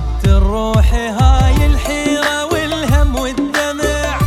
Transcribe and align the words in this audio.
جبت 0.00 0.24
الروح 0.24 0.94
هاي 0.94 1.66
الحيرة 1.66 2.44
والهم 2.44 3.16
والدمع. 3.16 4.18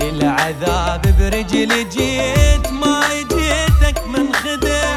للعذاب 0.00 1.02
برجلي 1.18 1.84
جيت 1.84 2.72
ما 2.72 3.02
جيتك 3.12 4.06
من 4.06 4.34
خدم 4.34 4.87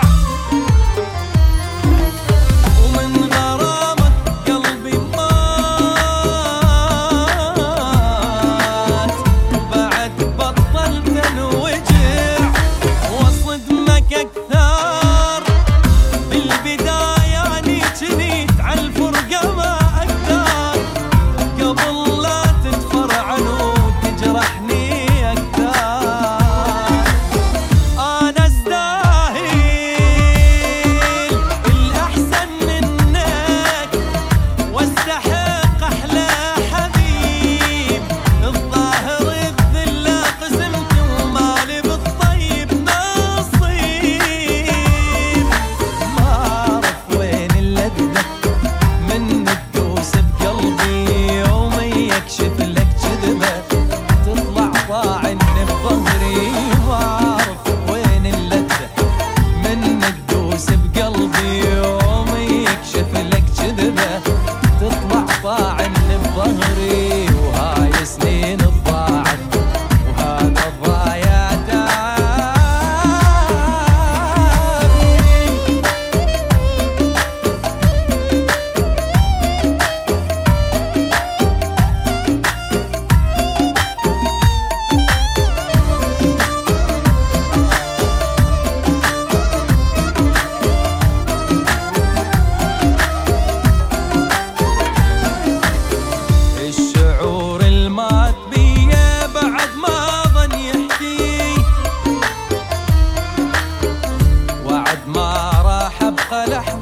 راح 106.34 106.81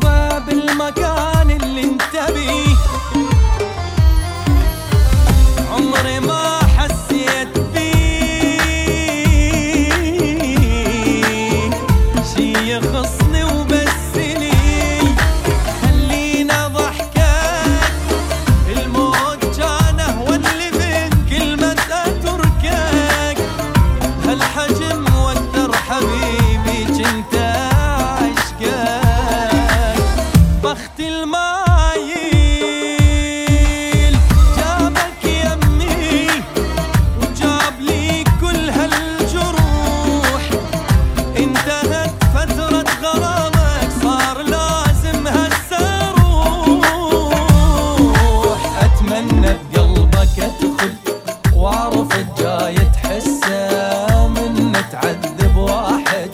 تحت 30.90 31.00
المايل. 31.00 32.50
جابك 34.58 35.24
يمي 35.24 36.28
وجاب 37.22 37.80
لي 37.80 38.24
كل 38.42 38.70
هالجروح. 38.70 40.44
انتهت 41.38 42.24
فترة 42.34 42.86
غرامك 43.04 43.90
صار 44.04 44.42
لازم 44.42 45.28
هالسروح. 45.28 46.90
أتمنى 48.82 49.58
بقلبك 49.74 50.40
ادخل 50.40 50.94
وأعرف 51.56 52.16
الجاي 52.16 52.76
تحسه 52.76 54.28
من 54.28 54.74
تعذب 54.92 55.56
واحد. 55.58 56.30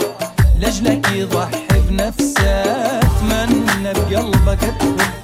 لجلك 0.59 1.11
يضحي 1.11 1.79
بنفسه. 1.89 2.94
قلبك 4.15 4.59
تهب 4.59 5.14